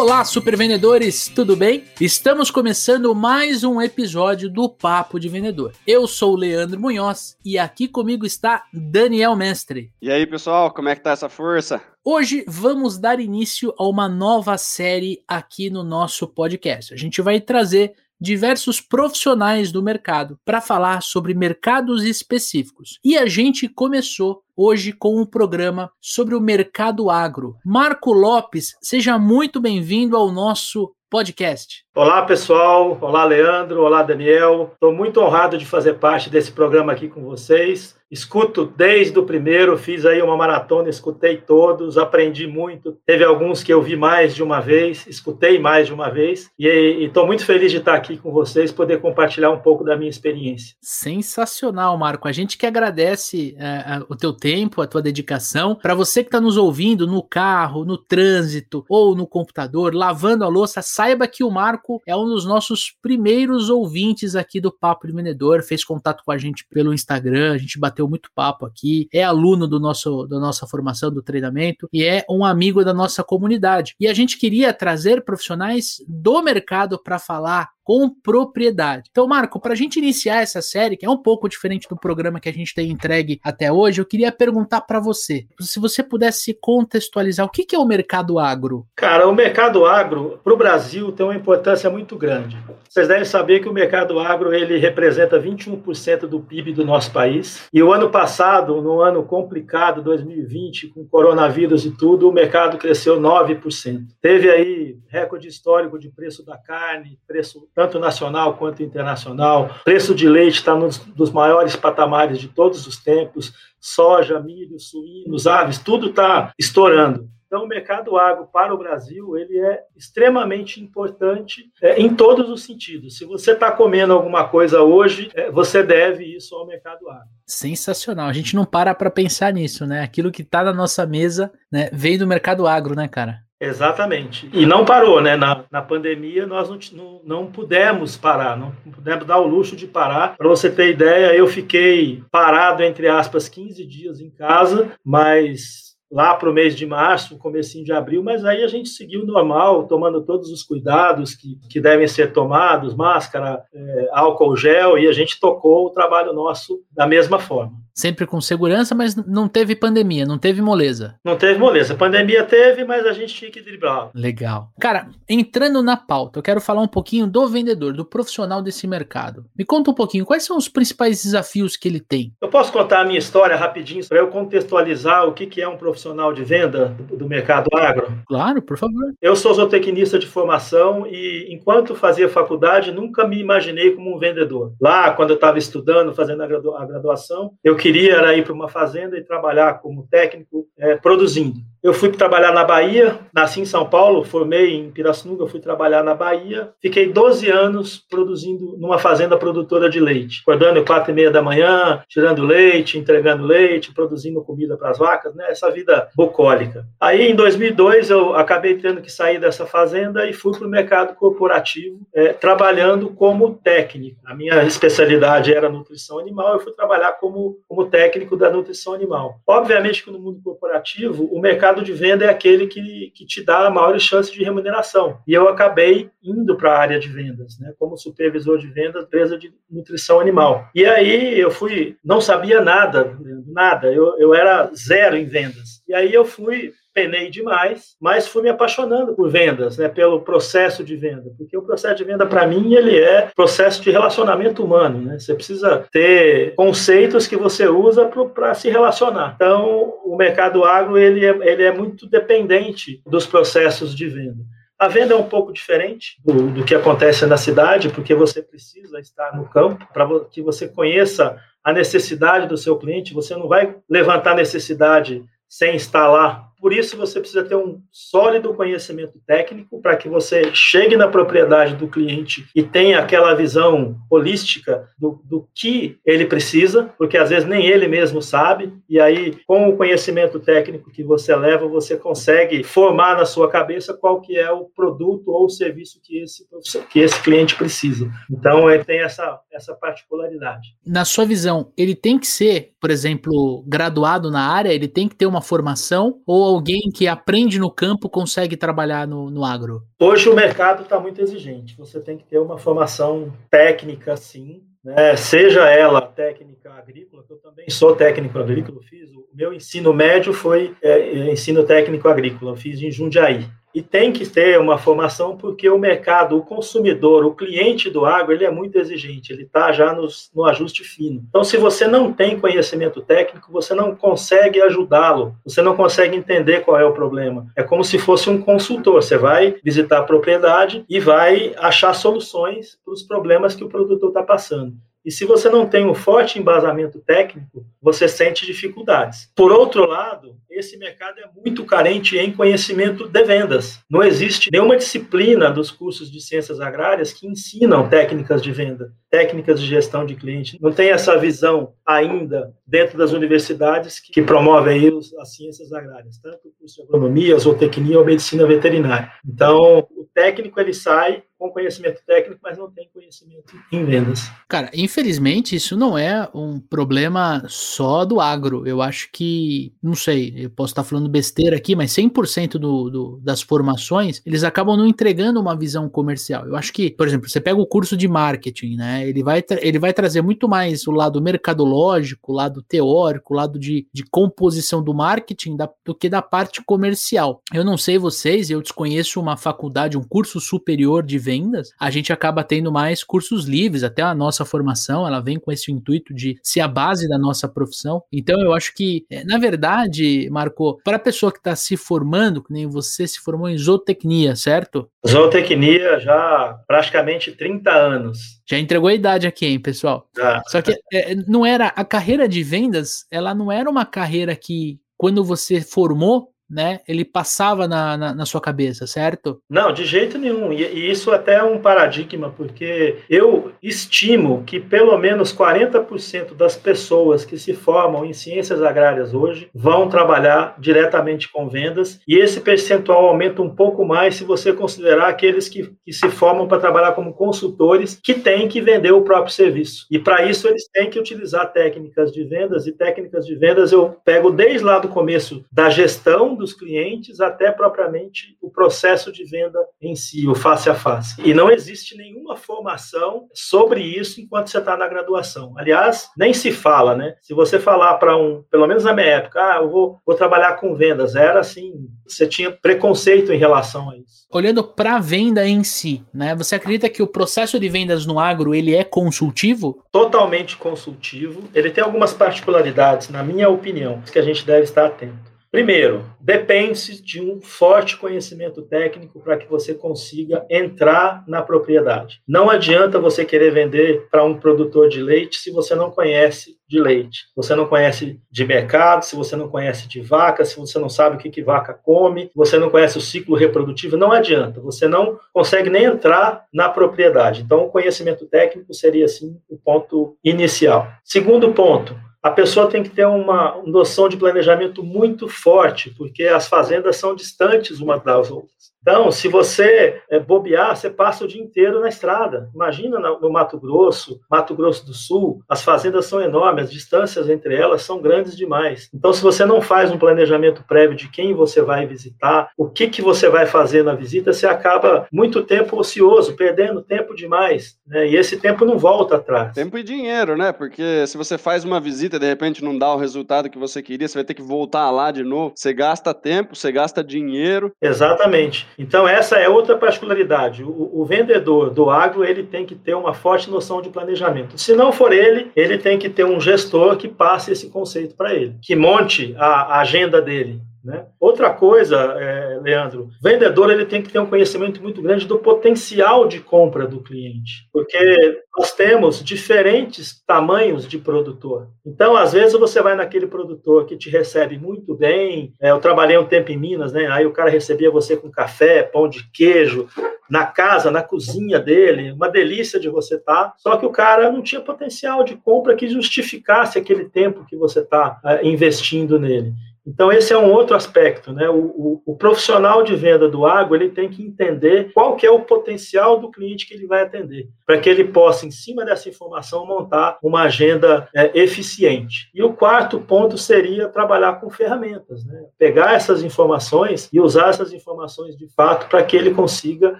[0.00, 1.84] Olá, super vendedores, tudo bem?
[2.00, 5.74] Estamos começando mais um episódio do Papo de Vendedor.
[5.86, 9.92] Eu sou o Leandro Munhoz e aqui comigo está Daniel Mestre.
[10.00, 11.82] E aí, pessoal, como é que tá essa força?
[12.02, 16.94] Hoje vamos dar início a uma nova série aqui no nosso podcast.
[16.94, 22.98] A gente vai trazer diversos profissionais do mercado para falar sobre mercados específicos.
[23.04, 27.56] E a gente começou hoje com um programa sobre o mercado agro.
[27.64, 31.84] Marco Lopes, seja muito bem-vindo ao nosso podcast.
[31.92, 32.96] Olá, pessoal.
[33.00, 33.82] Olá, Leandro.
[33.82, 34.70] Olá, Daniel.
[34.74, 37.98] Estou muito honrado de fazer parte desse programa aqui com vocês.
[38.10, 42.98] Escuto desde o primeiro, fiz aí uma maratona, escutei todos, aprendi muito.
[43.06, 46.50] Teve alguns que eu vi mais de uma vez, escutei mais de uma vez.
[46.58, 50.10] E estou muito feliz de estar aqui com vocês, poder compartilhar um pouco da minha
[50.10, 50.74] experiência.
[50.80, 52.26] Sensacional, Marco.
[52.26, 55.76] A gente que agradece é, o teu tempo, a tua dedicação.
[55.76, 60.48] Para você que está nos ouvindo no carro, no trânsito ou no computador, lavando a
[60.48, 65.12] louça, saiba que o Marco é um dos nossos primeiros ouvintes aqui do Papo de
[65.12, 65.62] Vendedor.
[65.62, 69.22] Fez contato com a gente pelo Instagram, a gente bateu bateu muito papo aqui, é
[69.22, 73.94] aluno do nosso, da nossa formação, do treinamento e é um amigo da nossa comunidade.
[74.00, 79.08] E a gente queria trazer profissionais do mercado para falar com propriedade.
[79.10, 82.38] Então, Marco, para a gente iniciar essa série, que é um pouco diferente do programa
[82.38, 86.56] que a gente tem entregue até hoje, eu queria perguntar para você, se você pudesse
[86.60, 88.86] contextualizar, o que, que é o mercado agro?
[88.94, 92.56] Cara, o mercado agro para o Brasil tem uma importância muito grande.
[92.88, 97.68] Vocês devem saber que o mercado agro ele representa 21% do PIB do nosso país.
[97.72, 103.20] E o ano passado, no ano complicado, 2020, com coronavírus e tudo, o mercado cresceu
[103.20, 104.06] 9%.
[104.20, 109.70] Teve aí recorde histórico de preço da carne, preço tanto nacional quanto internacional.
[109.84, 113.52] Preço de leite está nos dos maiores patamares de todos os tempos.
[113.80, 117.26] Soja, milho, suínos, aves, tudo está estourando.
[117.46, 122.62] Então, o mercado agro para o Brasil ele é extremamente importante é, em todos os
[122.62, 123.16] sentidos.
[123.16, 127.26] Se você está comendo alguma coisa hoje, é, você deve isso ao mercado agro.
[127.46, 128.28] Sensacional.
[128.28, 130.02] A gente não para para pensar nisso, né?
[130.02, 133.40] Aquilo que está na nossa mesa né, vem do mercado agro, né, cara?
[133.60, 134.48] Exatamente.
[134.54, 135.36] E não parou, né?
[135.36, 139.86] Na, na pandemia, nós não, não, não pudemos parar, não pudemos dar o luxo de
[139.86, 140.34] parar.
[140.36, 146.34] Para você ter ideia, eu fiquei parado, entre aspas, 15 dias em casa, mas lá
[146.34, 150.24] para o mês de março, comecinho de abril, mas aí a gente seguiu normal, tomando
[150.24, 155.38] todos os cuidados que, que devem ser tomados, máscara, é, álcool gel, e a gente
[155.38, 157.72] tocou o trabalho nosso da mesma forma.
[158.00, 161.16] Sempre com segurança, mas não teve pandemia, não teve moleza.
[161.24, 161.94] Não teve moleza.
[161.94, 164.10] Pandemia teve, mas a gente tinha que driblar.
[164.14, 164.70] Legal.
[164.80, 169.44] Cara, entrando na pauta, eu quero falar um pouquinho do vendedor, do profissional desse mercado.
[169.56, 172.32] Me conta um pouquinho, quais são os principais desafios que ele tem?
[172.40, 176.00] Eu posso contar a minha história rapidinho para eu contextualizar o que é um profissional
[176.00, 178.12] profissional de venda do mercado agro?
[178.26, 179.12] Claro, por favor.
[179.20, 184.72] Eu sou zootecnista de formação e, enquanto fazia faculdade, nunca me imaginei como um vendedor.
[184.80, 189.24] Lá, quando eu estava estudando, fazendo a graduação, eu queria ir para uma fazenda e
[189.24, 191.60] trabalhar como técnico, é, produzindo.
[191.82, 196.14] Eu fui trabalhar na Bahia, nasci em São Paulo, formei em Pirassununga, fui trabalhar na
[196.14, 196.70] Bahia.
[196.78, 202.02] Fiquei 12 anos produzindo numa fazenda produtora de leite, acordando quatro e meia da manhã,
[202.06, 205.46] tirando leite, entregando leite, produzindo comida para as vacas, né?
[205.48, 206.84] Essa vida bucólica.
[207.00, 211.14] Aí, em 2002, eu acabei tendo que sair dessa fazenda e fui para o mercado
[211.14, 214.20] corporativo, é, trabalhando como técnico.
[214.26, 219.40] A minha especialidade era nutrição animal, eu fui trabalhar como, como técnico da nutrição animal.
[219.46, 223.68] Obviamente que no mundo corporativo, o mercado de venda é aquele que, que te dá
[223.68, 225.20] a maior chance de remuneração.
[225.24, 229.38] E eu acabei indo para a área de vendas, né, como supervisor de vendas, empresa
[229.38, 230.68] de nutrição animal.
[230.74, 233.16] E aí eu fui, não sabia nada,
[233.46, 235.80] nada, eu, eu era zero em vendas.
[235.86, 240.82] E aí eu fui penei demais, mas fui me apaixonando por vendas, né, pelo processo
[240.82, 245.00] de venda, porque o processo de venda para mim ele é processo de relacionamento humano,
[245.00, 245.18] né?
[245.18, 249.32] Você precisa ter conceitos que você usa para se relacionar.
[249.36, 254.42] Então, o mercado agro ele é, ele é muito dependente dos processos de venda.
[254.78, 258.98] A venda é um pouco diferente do, do que acontece na cidade, porque você precisa
[258.98, 263.12] estar no campo para que você conheça a necessidade do seu cliente.
[263.12, 268.54] Você não vai levantar necessidade sem estar lá por isso você precisa ter um sólido
[268.54, 274.88] conhecimento técnico para que você chegue na propriedade do cliente e tenha aquela visão holística
[274.98, 279.68] do, do que ele precisa, porque às vezes nem ele mesmo sabe, e aí com
[279.68, 284.50] o conhecimento técnico que você leva, você consegue formar na sua cabeça qual que é
[284.50, 286.44] o produto ou o serviço que esse,
[286.90, 288.10] que esse cliente precisa.
[288.30, 290.68] Então, ele tem essa, essa particularidade.
[290.84, 295.14] Na sua visão, ele tem que ser, por exemplo, graduado na área, ele tem que
[295.14, 299.82] ter uma formação, ou alguém que aprende no campo consegue trabalhar no, no agro?
[299.98, 301.76] Hoje o mercado está muito exigente.
[301.76, 305.16] Você tem que ter uma formação técnica, sim, né?
[305.16, 310.74] seja ela técnica agrícola, eu também sou técnico agrícola, fiz o meu ensino médio foi
[310.82, 315.68] é, ensino técnico agrícola, eu fiz em Jundiaí e tem que ter uma formação porque
[315.68, 319.92] o mercado, o consumidor, o cliente do agro, ele é muito exigente, ele está já
[319.92, 321.24] nos, no ajuste fino.
[321.28, 326.60] Então, se você não tem conhecimento técnico, você não consegue ajudá-lo, você não consegue entender
[326.60, 327.46] qual é o problema.
[327.56, 332.78] É como se fosse um consultor, você vai visitar a propriedade e vai achar soluções
[332.84, 334.74] para os problemas que o produtor está passando.
[335.04, 339.30] E se você não tem um forte embasamento técnico, você sente dificuldades.
[339.34, 343.80] Por outro lado, esse mercado é muito carente em conhecimento de vendas.
[343.90, 349.60] Não existe nenhuma disciplina dos cursos de ciências agrárias que ensinam técnicas de venda, técnicas
[349.60, 350.58] de gestão de cliente.
[350.60, 356.48] Não tem essa visão ainda dentro das universidades que promovem aí as ciências agrárias, tanto
[356.48, 359.10] o curso de agronomia, zootecnia ou medicina veterinária.
[359.26, 364.30] Então, o técnico ele sai com conhecimento técnico, mas não tem conhecimento em vendas.
[364.46, 368.66] Cara, infelizmente isso não é um problema só do agro.
[368.66, 373.20] Eu acho que, não sei, eu posso estar falando besteira aqui, mas 100% do, do,
[373.22, 376.46] das formações, eles acabam não entregando uma visão comercial.
[376.46, 379.08] Eu acho que, por exemplo, você pega o curso de marketing, né?
[379.08, 383.58] Ele vai, ele vai trazer muito mais o lado mercadológico, o lado teórico, o lado
[383.58, 387.42] de, de composição do marketing da, do que da parte comercial.
[387.52, 392.12] Eu não sei vocês, eu desconheço uma faculdade, um curso superior de vendas, a gente
[392.12, 396.38] acaba tendo mais cursos livres, até a nossa formação, ela vem com esse intuito de
[396.42, 398.02] ser a base da nossa profissão.
[398.12, 402.42] Então eu acho que, é, na verdade, Marco, para a pessoa que está se formando,
[402.42, 404.88] que nem você se formou em zootecnia, certo?
[405.06, 408.40] Zootecnia já praticamente 30 anos.
[408.48, 410.08] Já entregou a idade aqui, hein, pessoal?
[410.48, 414.78] Só que é, não era a carreira de vendas, ela não era uma carreira que
[415.00, 419.40] quando você formou, né, ele passava na, na, na, sua cabeça, certo?
[419.48, 420.52] Não, de jeito nenhum.
[420.52, 426.56] E, e, isso até é um paradigma, porque eu estimo que pelo menos 40% das
[426.56, 432.40] pessoas que se formam em ciências agrárias hoje vão trabalhar diretamente com vendas, e esse
[432.40, 436.92] percentual aumenta um pouco mais se você considerar aqueles que, que se formam para trabalhar
[436.92, 439.86] como consultores que têm que vender o próprio serviço.
[439.90, 443.96] E para isso eles têm que utilizar técnicas de vendas, e técnicas de vendas eu
[444.04, 449.58] pego desde lá do começo da gestão dos clientes até propriamente o processo de venda
[449.80, 451.20] em si, o face a face.
[451.22, 455.54] E não existe nenhuma formação sobre isso enquanto você está na graduação.
[455.56, 457.14] Aliás, nem se fala, né?
[457.20, 460.54] Se você falar para um, pelo menos na minha época, ah, eu vou, vou trabalhar
[460.56, 461.72] com vendas, era assim,
[462.06, 464.26] você tinha preconceito em relação a isso.
[464.32, 466.34] Olhando para a venda em si, né?
[466.34, 469.84] Você acredita que o processo de vendas no agro ele é consultivo?
[469.92, 471.44] Totalmente consultivo.
[471.54, 475.29] Ele tem algumas particularidades, na minha opinião, que a gente deve estar atento.
[475.50, 482.20] Primeiro, depende de um forte conhecimento técnico para que você consiga entrar na propriedade.
[482.26, 486.80] Não adianta você querer vender para um produtor de leite se você não conhece de
[486.80, 487.24] leite.
[487.34, 491.16] Você não conhece de mercado, se você não conhece de vaca, se você não sabe
[491.16, 494.60] o que, que vaca come, você não conhece o ciclo reprodutivo, não adianta.
[494.60, 497.42] Você não consegue nem entrar na propriedade.
[497.42, 500.88] Então, o conhecimento técnico seria, assim, o ponto inicial.
[501.02, 506.48] Segundo ponto, a pessoa tem que ter uma noção de planejamento muito forte, porque as
[506.48, 508.72] fazendas são distantes umas das outras.
[508.80, 512.48] Então, se você é, bobear, você passa o dia inteiro na estrada.
[512.54, 517.54] Imagina no Mato Grosso, Mato Grosso do Sul, as fazendas são enormes, as distâncias entre
[517.54, 518.88] elas são grandes demais.
[518.94, 522.88] Então, se você não faz um planejamento prévio de quem você vai visitar, o que,
[522.88, 527.76] que você vai fazer na visita, você acaba muito tempo ocioso, perdendo tempo demais.
[527.86, 528.08] Né?
[528.08, 529.52] E esse tempo não volta atrás.
[529.52, 530.52] Tempo e dinheiro, né?
[530.52, 533.82] Porque se você faz uma visita e de repente não dá o resultado que você
[533.82, 535.52] queria, você vai ter que voltar lá de novo.
[535.54, 537.72] Você gasta tempo, você gasta dinheiro.
[537.80, 538.69] Exatamente.
[538.78, 540.62] Então, essa é outra particularidade.
[540.62, 544.58] O, o, vendedor do agro ele tem que ter uma forte noção de planejamento.
[544.58, 548.34] Se não for ele, ele tem que ter um gestor que passe esse conceito para
[548.34, 550.60] ele, que monte a, a agenda dele.
[550.82, 551.06] Né?
[551.20, 556.26] Outra coisa, é, Leandro, vendedor ele tem que ter um conhecimento muito grande do potencial
[556.26, 561.68] de compra do cliente, porque nós temos diferentes tamanhos de produtor.
[561.84, 565.54] Então, às vezes você vai naquele produtor que te recebe muito bem.
[565.60, 567.08] É, eu trabalhei um tempo em Minas, né?
[567.08, 569.86] Aí o cara recebia você com café, pão de queijo,
[570.30, 573.30] na casa, na cozinha dele, uma delícia de você estar.
[573.30, 577.56] Tá, só que o cara não tinha potencial de compra que justificasse aquele tempo que
[577.56, 579.52] você está é, investindo nele.
[579.86, 581.48] Então, esse é um outro aspecto, né?
[581.48, 585.30] O, o, o, profissional de venda do agro ele tem que entender qual que é
[585.30, 589.08] o potencial do cliente que ele vai atender, para que ele possa, em cima dessa
[589.08, 592.30] informação, montar uma agenda é, eficiente.
[592.34, 595.44] E o quarto ponto seria trabalhar com ferramentas, né?
[595.58, 599.98] Pegar essas informações e usar essas informações de fato para que ele consiga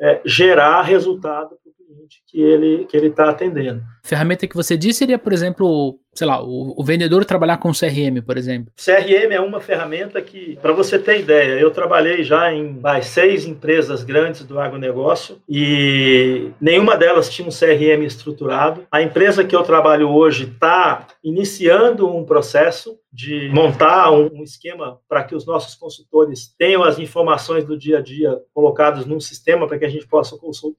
[0.00, 3.82] é, gerar resultado para o cliente que ele que ele está atendendo.
[4.08, 8.22] Ferramenta que você disse seria, por exemplo, sei lá, o, o, vendedor trabalhar com CRM,
[8.24, 8.72] por exemplo?
[8.74, 13.44] CRM é uma ferramenta que, para você ter ideia, eu trabalhei já em vai, seis
[13.44, 18.86] empresas grandes do agronegócio e nenhuma delas tinha um CRM estruturado.
[18.90, 24.98] A empresa que eu trabalho hoje está iniciando um processo de montar um, um esquema
[25.08, 29.66] para que os nossos consultores tenham as informações do dia a dia colocadas num sistema
[29.66, 30.36] para que a gente possa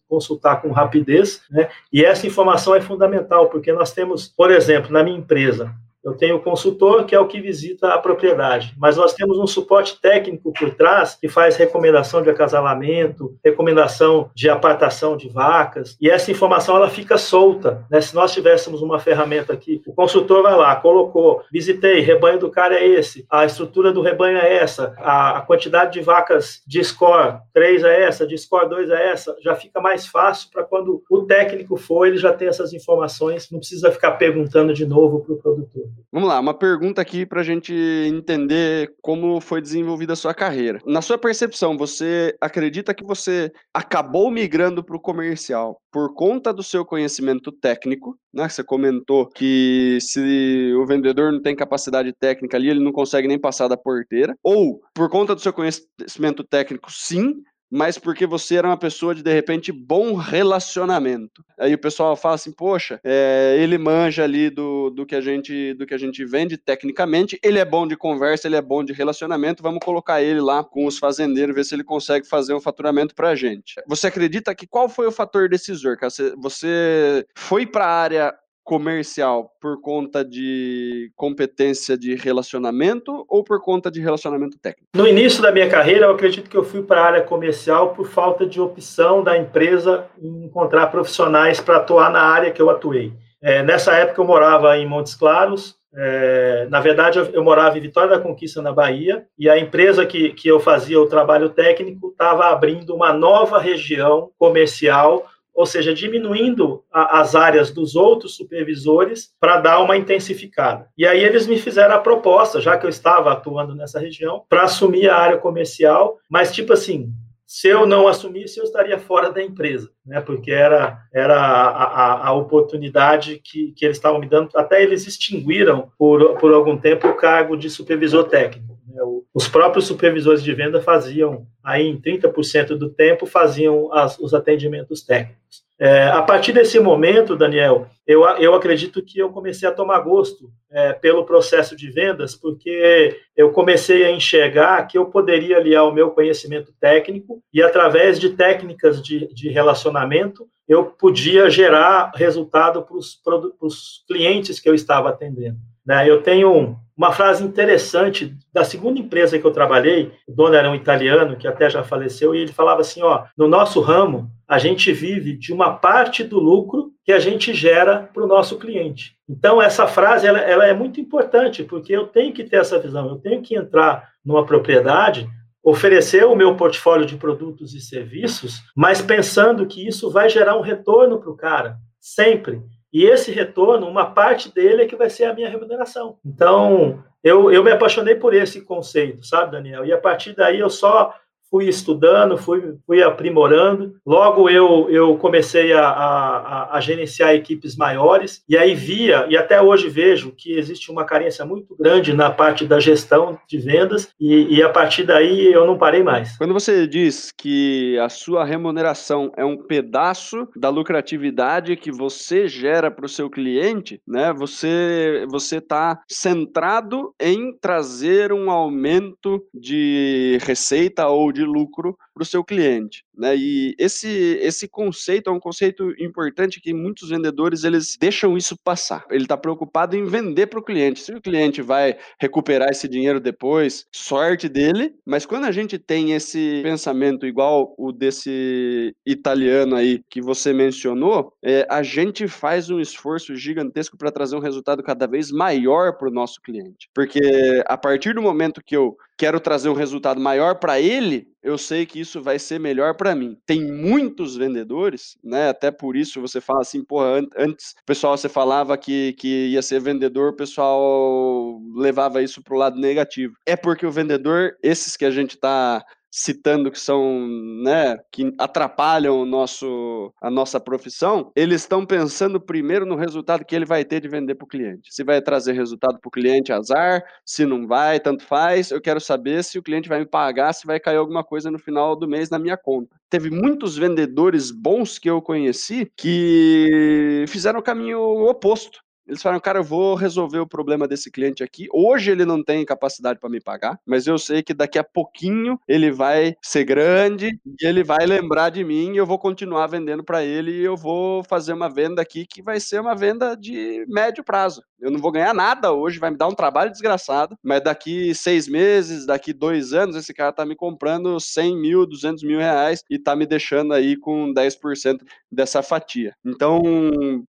[0.08, 1.70] consultar com rapidez, né?
[1.92, 3.19] E essa informação é fundamental
[3.50, 5.74] porque nós temos, por exemplo, na minha empresa,
[6.04, 9.48] eu tenho o consultor, que é o que visita a propriedade, mas nós temos um
[9.48, 16.10] suporte técnico por trás que faz recomendação de acasalamento, recomendação de apartação de vacas, e
[16.10, 17.86] essa informação ela fica solta.
[17.90, 18.00] Né?
[18.02, 22.76] Se nós tivéssemos uma ferramenta aqui, o consultor vai lá, colocou, visitei, rebanho do cara
[22.76, 27.84] é esse, a estrutura do rebanho é essa, a, quantidade de vacas de score 3
[27.84, 31.76] é essa, de score 2 é essa, já fica mais fácil para quando o técnico
[31.76, 35.89] for, ele já tem essas informações, não precisa ficar perguntando de novo para o produtor.
[36.12, 40.80] Vamos lá, uma pergunta aqui para a gente entender como foi desenvolvida a sua carreira.
[40.86, 46.64] Na sua percepção, você acredita que você acabou migrando para o comercial por conta do
[46.64, 48.18] seu conhecimento técnico?
[48.34, 48.50] Né?
[48.50, 53.40] Você comentou que se o vendedor não tem capacidade técnica ali, ele não consegue nem
[53.40, 54.36] passar da porteira.
[54.44, 57.36] Ou por conta do seu conhecimento técnico, sim,
[57.70, 61.44] mas porque você era uma pessoa de, de repente, bom relacionamento.
[61.58, 65.74] Aí o pessoal fala assim, poxa, é, ele manja ali do, do, que a gente,
[65.76, 68.94] do que a gente vende tecnicamente, ele é bom de conversa, ele é bom de
[68.94, 73.14] relacionamento, vamos colocar ele lá com os fazendeiros, ver se ele consegue fazer um faturamento
[73.14, 73.76] pra gente.
[73.88, 75.98] Você acredita que qual foi o fator decisor?
[76.38, 78.34] Você foi para a área
[78.70, 84.92] comercial por conta de competência de relacionamento ou por conta de relacionamento técnico?
[84.94, 88.08] No início da minha carreira, eu acredito que eu fui para a área comercial por
[88.08, 93.12] falta de opção da empresa em encontrar profissionais para atuar na área que eu atuei.
[93.42, 95.76] É, nessa época, eu morava em Montes Claros.
[95.96, 100.06] É, na verdade, eu, eu, morava em Vitória da Conquista, na Bahia, e a empresa
[100.06, 105.26] que, que eu fazia o trabalho técnico estava abrindo uma nova região comercial
[105.60, 110.88] ou seja, diminuindo a, as áreas dos outros supervisores para dar uma intensificada.
[110.98, 114.64] E aí eles me fizeram a proposta, já que eu estava atuando nessa região, para
[114.64, 117.12] assumir a área comercial, mas tipo assim,
[117.46, 120.22] se eu não assumisse, eu estaria fora da empresa, né?
[120.22, 124.52] Porque era, era a, a, a oportunidade que, que eles estavam me dando.
[124.56, 128.79] Até eles extinguiram por, por algum tempo o cargo de supervisor técnico.
[128.90, 129.02] Né?
[129.34, 135.02] Os próprios supervisores de venda faziam, aí em 30% do tempo, faziam as, os atendimentos
[135.02, 135.70] técnicos.
[135.82, 140.52] É, a partir desse momento, Daniel, eu, eu acredito que eu comecei a tomar gosto
[140.70, 145.94] é, pelo processo de vendas, porque eu comecei a enxergar que eu poderia aliar o
[145.94, 152.86] meu conhecimento técnico e, através de técnicas de, de relacionamento, eu podia gerar resultado
[153.24, 155.58] para os clientes que eu estava atendendo.
[155.90, 156.08] Né?
[156.08, 160.76] Eu tenho uma frase interessante da segunda empresa que eu trabalhei, o dono era um
[160.76, 164.92] italiano que até já faleceu, e ele falava assim: ó, no nosso ramo, a gente
[164.92, 169.16] vive de uma parte do lucro que a gente gera para o nosso cliente.
[169.28, 173.08] Então, essa frase ela, ela é muito importante, porque eu tenho que ter essa visão,
[173.08, 175.28] eu tenho que entrar numa propriedade
[175.64, 180.62] oferecer o meu portfólio de produtos e serviços, mas pensando que isso vai gerar um
[180.62, 182.62] retorno para o cara, sempre.
[182.92, 186.18] E esse retorno, uma parte dele é que vai ser a minha remuneração.
[186.26, 189.86] Então, eu, eu me apaixonei por esse conceito, sabe, Daniel?
[189.86, 191.14] E a partir daí eu só
[191.50, 193.96] fui estudando, fui, fui aprimorando.
[194.06, 199.62] Logo eu, eu comecei a, a, a, gerenciar equipes maiores, e aí via, e até
[199.62, 204.58] hoje vejo, que existe uma carência muito grande na parte da gestão de vendas, e,
[204.58, 206.38] e a partir daí eu não parei mais.
[206.38, 212.92] Quando você diz que a sua remuneração é um pedaço da lucratividade que você gera
[212.92, 214.34] para o seu cliente, né?
[214.34, 222.26] Você você está centrado em trazer um aumento de receita ou de lucro para o
[222.26, 223.06] seu cliente.
[223.18, 223.34] Né?
[223.38, 229.06] E esse, esse conceito é um conceito importante que muitos vendedores eles deixam isso passar.
[229.10, 231.00] Ele está preocupado em vender para o cliente.
[231.00, 234.94] Se o cliente vai recuperar esse dinheiro depois, sorte dele.
[235.06, 241.32] Mas quando a gente tem esse pensamento igual o desse italiano aí que você mencionou,
[241.42, 246.10] é, a gente faz um esforço gigantesco para trazer um resultado cada vez maior para
[246.10, 246.90] o nosso cliente.
[246.94, 251.58] Porque a partir do momento que eu quero trazer um resultado maior para ele, eu
[251.58, 253.38] sei que isso vai ser melhor para mim.
[253.46, 255.50] Tem muitos vendedores, né?
[255.50, 259.80] Até por isso você fala assim, porra, antes pessoal você falava que, que ia ser
[259.80, 263.34] vendedor, o pessoal levava isso pro lado negativo.
[263.46, 267.28] É porque o vendedor, esses que a gente tá citando que são,
[267.64, 273.56] né, que atrapalham o nosso, a nossa profissão, eles estão pensando primeiro no resultado que
[273.56, 274.94] ele vai ter de vender para o cliente.
[274.94, 277.04] Se vai trazer resultado para o cliente, azar.
[277.26, 278.72] Se não vai, tanto faz.
[278.72, 281.60] Eu quero saber se o cliente vai me pagar, se vai cair alguma coisa no
[281.60, 282.96] final do mês na minha conta.
[283.10, 288.80] Teve muitos vendedores bons que eu conheci que fizeram o caminho oposto.
[289.10, 291.68] Eles falaram, cara, eu vou resolver o problema desse cliente aqui.
[291.74, 295.60] Hoje ele não tem capacidade para me pagar, mas eu sei que daqui a pouquinho
[295.68, 300.04] ele vai ser grande e ele vai lembrar de mim e eu vou continuar vendendo
[300.04, 303.84] para ele e eu vou fazer uma venda aqui que vai ser uma venda de
[303.88, 304.62] médio prazo.
[304.80, 308.48] Eu não vou ganhar nada hoje, vai me dar um trabalho desgraçado, mas daqui seis
[308.48, 313.00] meses, daqui dois anos, esse cara tá me comprando 100 mil, 200 mil reais e
[313.00, 315.00] tá me deixando aí com 10%
[315.32, 316.14] dessa fatia.
[316.24, 316.62] Então,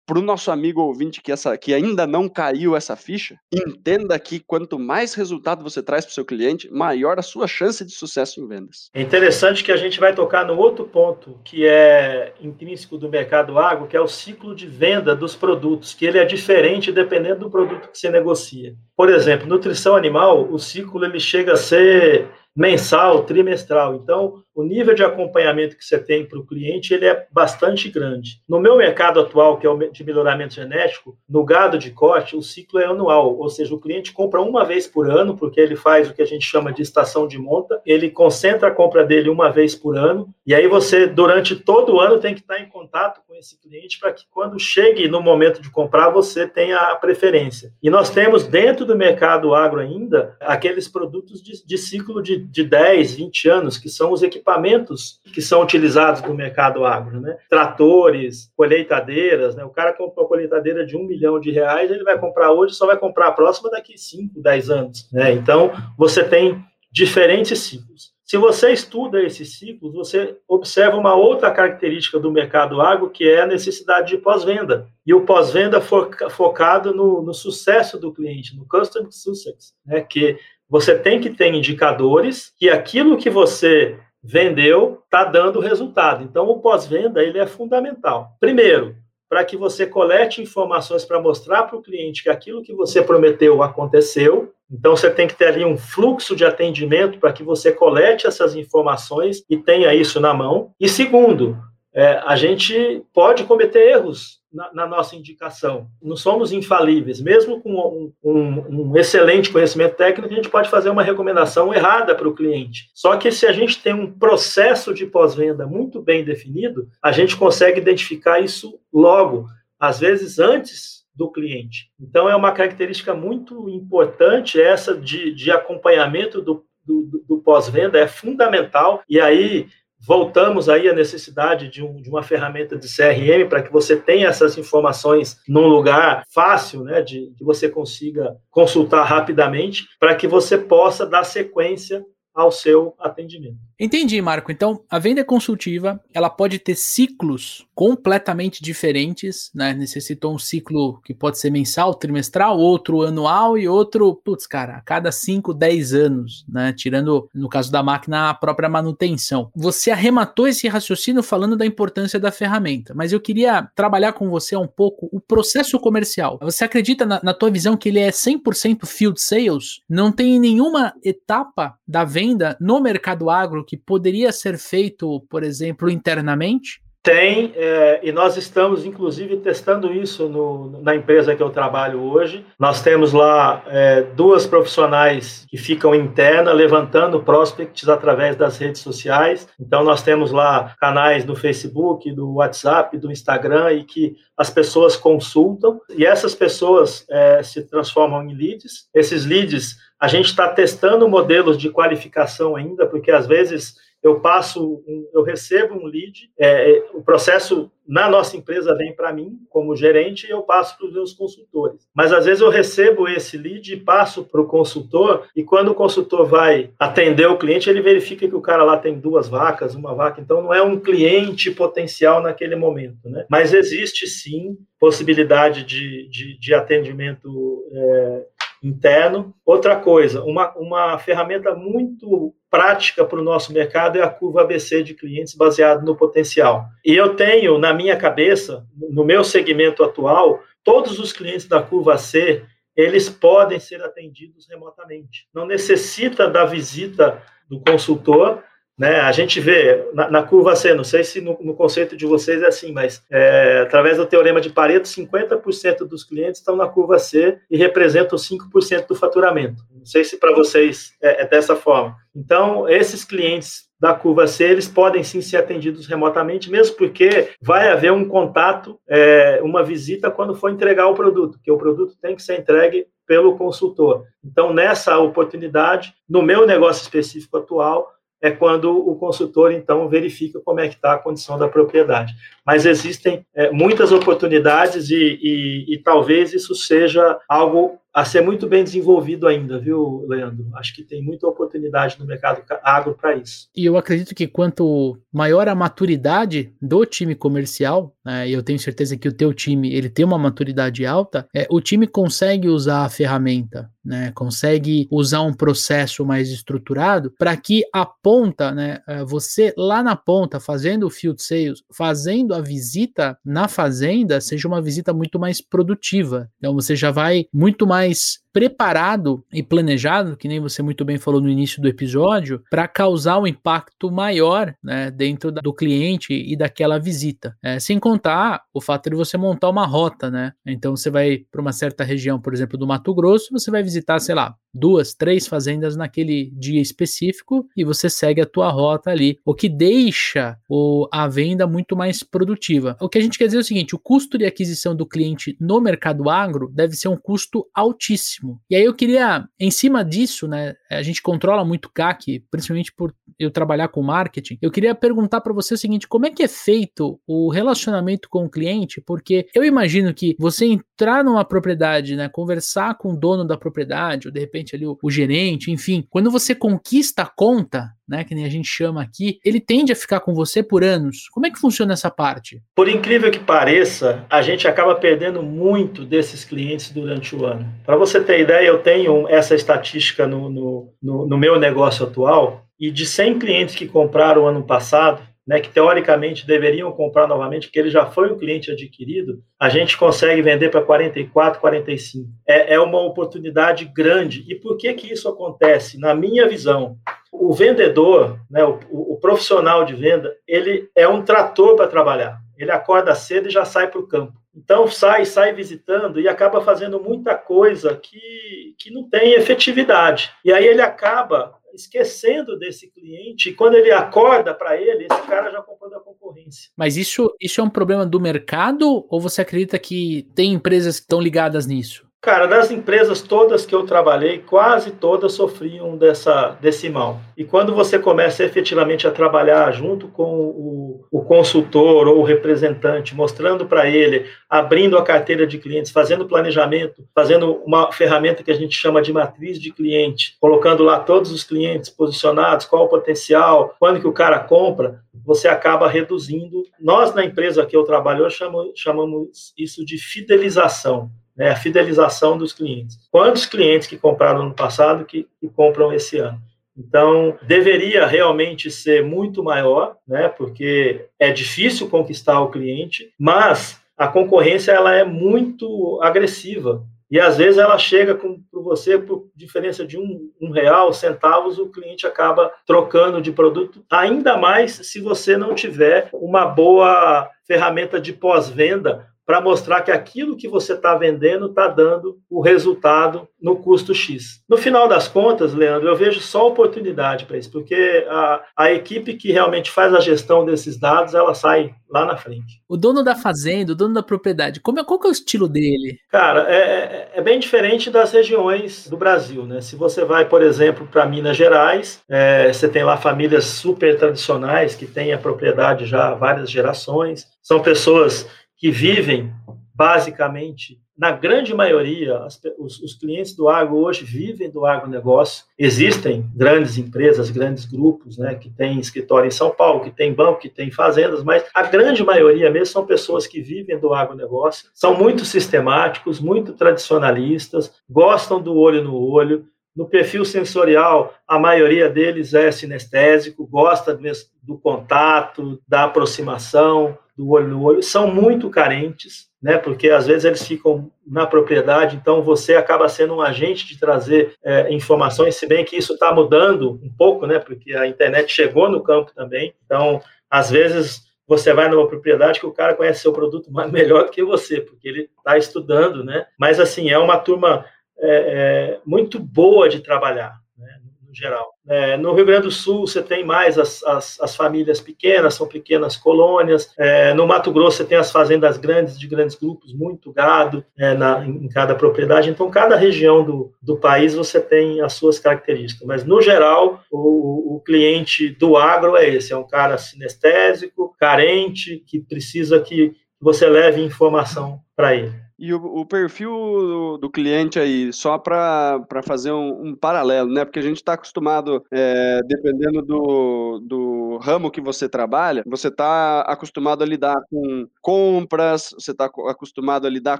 [0.06, 4.40] para o nosso amigo ouvinte que, essa, que ainda não caiu essa ficha, entenda que
[4.40, 8.42] quanto mais resultado você traz para o seu cliente, maior a sua chance de sucesso
[8.42, 8.90] em vendas.
[8.94, 13.58] É interessante que a gente vai tocar no outro ponto que é intrínseco do mercado
[13.58, 17.50] agro, que é o ciclo de venda dos produtos, que ele é diferente dependendo do
[17.50, 18.76] produto que você negocia.
[18.96, 23.96] Por exemplo, nutrição animal, o ciclo ele chega a ser mensal, trimestral.
[23.96, 28.42] Então, o nível de acompanhamento que você tem para o cliente ele é bastante grande.
[28.48, 32.42] No meu mercado atual, que é o de melhoramento genético, no gado de corte, o
[32.42, 36.10] ciclo é anual, ou seja, o cliente compra uma vez por ano, porque ele faz
[36.10, 39.50] o que a gente chama de estação de monta, ele concentra a compra dele uma
[39.50, 43.22] vez por ano, e aí você, durante todo o ano, tem que estar em contato
[43.28, 47.74] com esse cliente para que quando chegue no momento de comprar, você tenha a preferência.
[47.82, 52.64] E nós temos dentro do mercado agro ainda aqueles produtos de, de ciclo de, de
[52.64, 57.38] 10, 20 anos, que são os equipamentos que são utilizados no mercado agro, né?
[57.50, 59.64] Tratores, colheitadeiras, né?
[59.64, 62.86] O cara comprou uma colheitadeira de um milhão de reais, ele vai comprar hoje, só
[62.86, 65.32] vai comprar a próxima daqui 5, 10 anos, né?
[65.34, 68.14] Então, você tem diferentes ciclos.
[68.34, 73.42] Se você estuda esses ciclos, você observa uma outra característica do mercado agro, que é
[73.42, 74.88] a necessidade de pós-venda.
[75.06, 80.02] E o pós-venda focado no, no, sucesso do cliente, no customer success, né?
[80.02, 80.40] que
[80.74, 86.24] você tem que ter indicadores que aquilo que você vendeu, está dando resultado.
[86.24, 88.32] Então, o pós-venda ele é fundamental.
[88.40, 88.96] Primeiro,
[89.30, 93.62] para que você colete informações para mostrar para o cliente que aquilo que você prometeu
[93.62, 94.52] aconteceu.
[94.72, 98.56] Então, você tem que ter ali um fluxo de atendimento para que você colete essas
[98.56, 100.72] informações e tenha isso na mão.
[100.80, 101.56] E segundo,
[101.94, 105.88] é, a gente pode cometer erros na, na, nossa indicação.
[106.02, 107.20] Não somos infalíveis.
[107.22, 112.16] Mesmo com um, um, um, excelente conhecimento técnico, a gente pode fazer uma recomendação errada
[112.16, 112.90] para o cliente.
[112.94, 117.36] Só que se a gente tem um processo de pós-venda muito bem definido, a gente
[117.36, 119.48] consegue identificar isso logo,
[119.80, 121.92] às vezes antes do cliente.
[122.00, 128.08] Então, é uma característica muito importante essa de, de acompanhamento do, do, do pós-venda, é
[128.08, 129.04] fundamental.
[129.08, 129.68] E aí,
[130.06, 134.28] voltamos aí à necessidade de, um, de uma ferramenta de CRM para que você tenha
[134.28, 140.58] essas informações num lugar fácil, né, de que você consiga consultar rapidamente, para que você
[140.58, 143.58] possa dar sequência ao seu atendimento.
[143.80, 144.52] Entendi, Marco.
[144.52, 149.74] Então, a venda consultiva, ela pode ter ciclos completamente diferentes, né?
[149.74, 154.82] Necessitou um ciclo que pode ser mensal, trimestral, outro anual e outro, putz, cara, a
[154.82, 156.74] cada 5, 10 anos, né?
[156.74, 159.50] Tirando, no caso da máquina, a própria manutenção.
[159.56, 164.56] Você arrematou esse raciocínio falando da importância da ferramenta, mas eu queria trabalhar com você
[164.56, 166.40] um pouco o processo comercial.
[166.42, 169.82] Você acredita, na, na tua visão, que ele é 100% field sales?
[169.90, 175.90] Não tem nenhuma etapa da venda no mercado agro que poderia ser feito, por exemplo,
[175.90, 176.84] internamente?
[177.04, 182.46] Tem, é, e nós estamos, inclusive, testando isso no, na empresa que eu trabalho hoje.
[182.58, 189.46] Nós temos lá é, duas profissionais que ficam interna, levantando prospects através das redes sociais.
[189.60, 194.96] Então, nós temos lá canais do Facebook, do WhatsApp, do Instagram, e que as pessoas
[194.96, 198.88] consultam, e essas pessoas é, se transformam em leads.
[198.96, 204.84] Esses leads, a gente está testando modelos de qualificação ainda, porque às vezes eu passo,
[205.14, 209.76] eu recebo um lead, é, é, o processo na nossa empresa vem para mim como
[209.76, 211.88] gerente e eu passo para os meus consultores.
[211.94, 215.76] Mas às vezes eu recebo esse lead e passo para o consultor e quando o
[215.76, 219.94] consultor vai atender o cliente, ele verifica que o cara lá tem duas vacas, uma
[219.94, 223.26] vaca, então não é um cliente potencial naquele momento, né?
[223.30, 228.26] Mas existe sim possibilidade de, de, de atendimento é,
[228.64, 229.36] interno.
[229.46, 234.82] Outra coisa, uma, uma ferramenta muito prática para o nosso mercado é a curva ABC
[234.82, 236.66] de clientes baseado no potencial.
[236.86, 241.98] E eu tenho na minha cabeça, no meu segmento atual, todos os clientes da curva
[241.98, 242.46] C,
[242.76, 245.28] eles podem ser atendidos remotamente.
[245.34, 248.44] Não necessita da visita do consultor,
[248.78, 249.02] né?
[249.02, 252.42] A gente vê na, na, curva C, não sei se no, no, conceito de vocês
[252.42, 256.98] é assim, mas é, através do teorema de Pareto, 50% dos clientes estão na curva
[256.98, 259.64] C e representam 5% do faturamento.
[259.72, 261.96] Não sei se para vocês é, é dessa forma.
[262.16, 267.70] Então, esses clientes da curva C, eles podem sim ser atendidos remotamente, mesmo porque vai
[267.70, 272.16] haver um contato, é, uma visita quando for entregar o produto, que o produto tem
[272.16, 274.06] que ser entregue pelo consultor.
[274.24, 277.92] Então, nessa oportunidade, no meu negócio específico atual,
[278.24, 282.16] é quando o consultor, então, verifica como é que está a condição da propriedade.
[282.46, 288.48] Mas existem é, muitas oportunidades e, e, e talvez isso seja algo a ser muito
[288.48, 290.48] bem desenvolvido ainda, viu, Leandro?
[290.56, 293.48] Acho que tem muita oportunidade no mercado agro para isso.
[293.56, 298.58] E eu acredito que quanto maior a maturidade do time comercial, né, e eu tenho
[298.58, 302.84] certeza que o teu time ele tem uma maturidade alta, é, o time consegue usar
[302.84, 309.04] a ferramenta, né, consegue usar um processo mais estruturado para que a ponta, né, é,
[309.04, 314.62] você lá na ponta fazendo o field sales, fazendo a visita na fazenda, seja uma
[314.62, 316.30] visita muito mais produtiva.
[316.38, 320.98] Então você já vai muito mais mais preparado e planejado, que nem você muito bem
[320.98, 326.12] falou no início do episódio, para causar um impacto maior né, dentro da, do cliente
[326.14, 327.38] e daquela visita.
[327.44, 330.34] É, sem contar o fato de você montar uma rota, né?
[330.46, 334.00] Então você vai para uma certa região, por exemplo, do Mato Grosso, você vai visitar,
[334.00, 339.20] sei lá, duas, três fazendas naquele dia específico e você segue a tua rota ali,
[339.24, 342.76] o que deixa o, a venda muito mais produtiva.
[342.82, 345.38] O que a gente quer dizer é o seguinte: o custo de aquisição do cliente
[345.40, 348.42] no mercado agro deve ser um custo altíssimo altíssimo.
[348.50, 352.96] E aí eu queria, em cima disso, né, a gente controla muito CAC, principalmente por
[353.20, 354.38] eu trabalhar com marketing.
[354.42, 358.26] Eu queria perguntar para você o seguinte, como é que é feito o relacionamento com
[358.26, 358.82] o cliente?
[358.82, 364.08] Porque eu imagino que você entrar numa propriedade, né, conversar com o dono da propriedade,
[364.08, 368.16] ou de repente ali o, o gerente, enfim, quando você conquista a conta, né, que
[368.16, 371.08] nem a gente chama aqui, ele tende a ficar com você por anos.
[371.12, 372.42] Como é que funciona essa parte?
[372.56, 377.48] Por incrível que pareça, a gente acaba perdendo muito desses clientes durante o ano.
[377.66, 382.44] Para você ter ideia, eu tenho essa estatística no, no, no, no meu negócio atual,
[382.60, 387.60] e de 100 clientes que compraram ano passado, né, que teoricamente deveriam comprar novamente, porque
[387.60, 392.10] ele já foi um cliente adquirido, a gente consegue vender para 44, 45.
[392.28, 394.26] É, é uma oportunidade grande.
[394.28, 395.80] E por que, que isso acontece?
[395.80, 396.78] Na minha visão,
[397.12, 402.20] o vendedor, né, o, o profissional de venda, ele é um trator para trabalhar.
[402.38, 404.14] Ele acorda cedo e já sai para o campo.
[404.36, 410.12] Então sai, sai visitando e acaba fazendo muita coisa que, que não tem efetividade.
[410.26, 415.32] E aí ele acaba esquecendo desse cliente, e quando ele acorda para ele, esse cara
[415.32, 416.52] já comprou da concorrência.
[416.58, 420.84] Mas isso, isso é um problema do mercado ou você acredita que tem empresas que
[420.84, 421.88] estão ligadas nisso?
[422.04, 427.00] Cara, das empresas todas que eu trabalhei, quase todas sofriam dessa, desse mal.
[427.16, 432.94] E quando você começa efetivamente a trabalhar junto com o, o consultor ou o representante,
[432.94, 438.36] mostrando para ele, abrindo a carteira de clientes, fazendo planejamento, fazendo uma ferramenta que a
[438.36, 443.56] gente chama de matriz de cliente, colocando lá todos os clientes posicionados, qual o potencial,
[443.58, 446.44] quando que o cara compra, você acaba reduzindo.
[446.60, 452.34] Nós, na empresa que eu trabalho, chamamos, chamamos isso de fidelização né, a fidelização dos
[452.34, 452.78] clientes.
[452.92, 456.20] Quantos clientes que compraram no passado que, que compram esse ano?
[456.56, 463.88] Então, deveria realmente ser muito maior, né, porque é difícil conquistar o cliente, mas a
[463.88, 466.64] concorrência ela é muito agressiva.
[466.92, 471.50] E às vezes ela chega com você por diferença de um, um real, centavos, o
[471.50, 477.94] cliente acaba trocando de produto, ainda mais se você não tiver uma boa ferramenta de
[477.94, 483.74] pós-venda para mostrar que aquilo que você está vendendo está dando o resultado no custo
[483.74, 484.22] X.
[484.30, 488.96] No final das contas, Leandro, eu vejo só oportunidade para isso, porque a, a equipe
[488.96, 492.42] que realmente faz a gestão desses dados, ela sai lá na frente.
[492.48, 495.28] O dono da fazenda, o dono da propriedade, como é, qual que é o estilo
[495.28, 495.80] dele?
[495.90, 499.42] Cara, é, é, é bem diferente das regiões do Brasil, né?
[499.42, 504.54] Se você vai, por exemplo, para Minas Gerais, é, você tem lá famílias super tradicionais
[504.54, 508.08] que têm a propriedade já há várias gerações, são pessoas
[508.44, 509.10] que vivem
[509.56, 515.24] basicamente, na grande maioria, as, os, os, clientes do agro hoje vivem do agronegócio.
[515.40, 520.20] Existem grandes empresas, grandes grupos, né, que têm escritório em São Paulo, que tem banco,
[520.20, 524.78] que tem fazendas, mas a grande maioria mesmo são pessoas que vivem do agronegócio, são
[524.78, 532.14] muito sistemáticos, muito tradicionalistas, gostam do olho no olho, no perfil sensorial, a maioria deles
[532.14, 533.78] é sinestésico, gosta
[534.22, 539.38] do contato, da aproximação, do olho no olho, são muito carentes, né?
[539.38, 544.16] Porque às vezes eles ficam na propriedade, então você acaba sendo um agente de trazer
[544.24, 547.20] é, informações, se bem que isso está mudando um pouco, né?
[547.20, 552.26] Porque a internet chegou no campo também, então às vezes você vai numa propriedade que
[552.26, 556.06] o cara conhece seu produto melhor do que você, porque ele está estudando, né?
[556.18, 557.46] Mas assim é uma turma
[557.84, 560.48] é, é, muito boa de trabalhar, né,
[560.88, 561.34] no geral.
[561.46, 565.28] É, no Rio Grande do Sul, você tem mais as, as, as famílias pequenas, são
[565.28, 566.54] pequenas colônias.
[566.58, 570.74] É, no Mato Grosso, você tem as fazendas grandes, de grandes grupos, muito gado é,
[570.74, 572.10] na, em cada propriedade.
[572.10, 575.68] Então, cada região do, do país você tem as suas características.
[575.68, 581.62] Mas, no geral, o, o cliente do agro é esse: é um cara sinestésico, carente,
[581.68, 585.03] que precisa que você leve informação para ele.
[585.18, 590.26] E o, o perfil do, do, cliente aí, só para fazer um, um, paralelo, né?
[590.26, 596.02] Porque a gente está acostumado, é, dependendo do, do ramo que você trabalha, você está
[596.02, 600.00] acostumado a lidar com compras, você está acostumado a lidar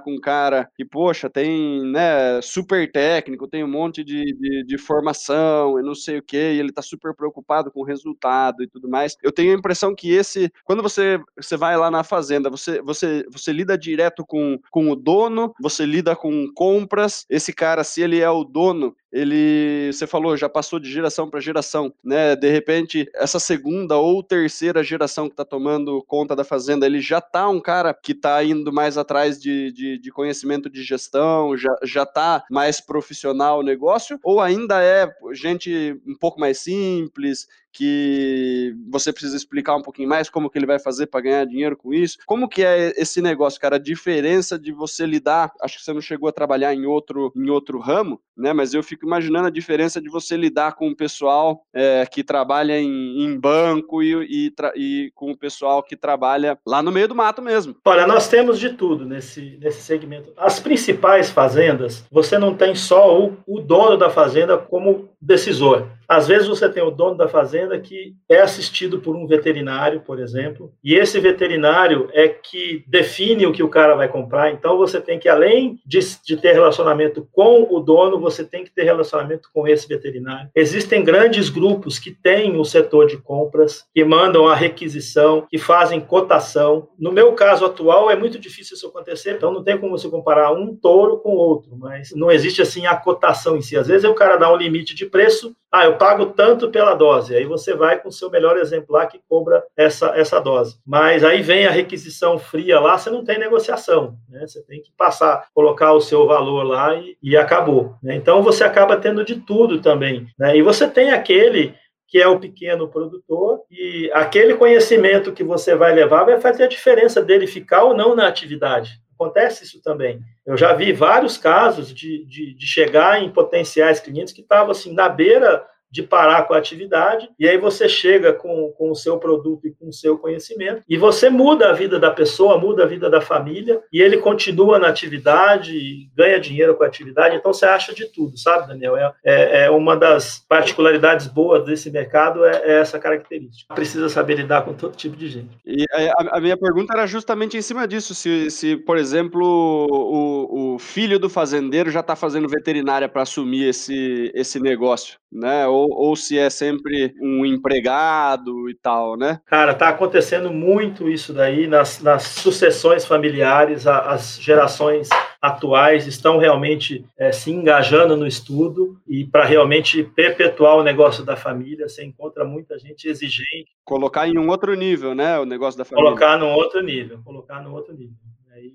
[0.00, 4.78] com um cara que, poxa, tem né, super técnico, tem um monte de, de, de
[4.78, 8.66] formação e não sei o que, e ele está super preocupado com o resultado e
[8.66, 9.16] tudo mais.
[9.22, 13.24] Eu tenho a impressão que esse, quando você, você vai lá na fazenda, você, você,
[13.30, 17.26] você lida direto com, com o dono você lida com compras.
[17.28, 21.38] Esse cara, se ele é o dono, ele, você falou, já passou de geração para
[21.38, 22.34] geração, né?
[22.34, 27.20] De repente, essa segunda ou terceira geração que está tomando conta da fazenda, ele já
[27.20, 31.72] tá um cara que está indo mais atrás de, de, de, conhecimento de gestão, já,
[31.84, 38.72] já tá mais profissional o negócio, ou ainda é gente um pouco mais simples, que
[38.88, 41.92] você precisa explicar um pouquinho mais como que ele vai fazer para ganhar dinheiro com
[41.92, 42.18] isso.
[42.24, 43.76] Como que é esse negócio, cara?
[43.76, 47.50] A diferença de você lidar, acho que você não chegou a trabalhar em outro, em
[47.50, 48.52] outro ramo, né?
[48.52, 52.78] Mas eu fico imaginando a diferença de você lidar com o pessoal é, que trabalha
[52.78, 54.12] em, em banco e,
[54.48, 57.76] e, e, com o pessoal que trabalha lá no meio do mato mesmo.
[57.84, 60.32] Olha, nós temos de tudo nesse, nesse segmento.
[60.36, 65.88] As principais fazendas, você não tem só o, o dono da fazenda como decisor.
[66.08, 70.20] Às vezes você tem o dono da fazenda que é assistido por um veterinário, por
[70.20, 74.52] exemplo, e esse veterinário é que define o que o cara vai comprar.
[74.52, 78.70] Então você tem que, além de, de ter relacionamento com o dono, você tem que
[78.70, 80.50] ter relacionamento com esse veterinário.
[80.54, 86.00] Existem grandes grupos que têm o setor de compras, que mandam a requisição, que fazem
[86.00, 86.88] cotação.
[86.98, 90.52] No meu caso atual, é muito difícil isso acontecer, então não tem como você comparar
[90.52, 93.76] um touro com outro, mas não existe assim a cotação em si.
[93.76, 97.36] Às vezes o cara dá um limite de preço, ah, eu pago tanto pela dose.
[97.36, 100.76] Aí você vai com o seu melhor exemplar que cobra essa, essa dose.
[100.84, 104.16] Mas aí vem a requisição fria lá, você não tem negociação.
[104.28, 104.44] Né?
[104.44, 107.94] Você tem que passar, colocar o seu valor lá e, e acabou.
[108.02, 108.16] Né?
[108.16, 110.26] Então você acaba tendo de tudo também.
[110.36, 110.56] Né?
[110.56, 111.76] E você tem aquele
[112.08, 116.68] que é o pequeno produtor, e aquele conhecimento que você vai levar vai fazer a
[116.68, 119.00] diferença dele ficar ou não na atividade.
[119.14, 120.20] Acontece isso também.
[120.44, 124.92] Eu já vi vários casos de, de, de chegar em potenciais clientes que estavam assim
[124.92, 125.64] na beira
[125.94, 129.72] de parar com a atividade, e aí você chega com, com o seu produto e
[129.72, 133.20] com o seu conhecimento, e você muda a vida da pessoa, muda a vida da
[133.20, 138.06] família, e ele continua na atividade, ganha dinheiro com a atividade, então você acha de
[138.06, 138.96] tudo, sabe, Daniel?
[138.96, 143.72] É, é, é uma das particularidades boas desse mercado, é, é, essa característica.
[143.72, 145.56] Precisa saber lidar com todo tipo de gente.
[145.64, 150.74] E a, a minha pergunta era justamente em cima disso, se, se por exemplo, o,
[150.74, 155.68] o filho do fazendeiro já está fazendo veterinária para assumir esse, esse negócio, né?
[155.68, 159.40] Ou, ou se é sempre um empregado e tal, né?
[159.46, 165.08] Cara, tá acontecendo muito isso daí nas, nas sucessões familiares, a, as gerações
[165.40, 171.36] atuais estão realmente é, se engajando no estudo e para realmente perpetuar o negócio da
[171.36, 173.70] família, você encontra muita gente exigente.
[173.84, 176.10] Colocar em um outro nível, né, o negócio da família.
[176.10, 178.23] Colocar num outro nível, colocar num outro nível.